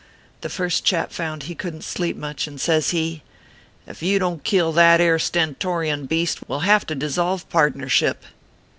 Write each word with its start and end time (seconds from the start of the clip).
The 0.41 0.49
first 0.49 0.83
chap 0.83 1.11
found 1.11 1.43
he 1.43 1.53
couldn 1.53 1.81
t 1.81 1.85
sleep 1.85 2.15
much, 2.17 2.47
and 2.47 2.59
says 2.63 2.89
he: 2.89 3.21
"If 3.85 4.01
you 4.01 4.17
don 4.17 4.37
t 4.37 4.41
kill 4.43 4.71
that 4.71 4.99
ere 4.99 5.19
stentorian 5.19 6.07
beast 6.07 6.49
we 6.49 6.55
ll 6.55 6.59
have 6.61 6.87
to 6.87 6.95
dissolve 6.95 7.47
pardnership." 7.51 8.23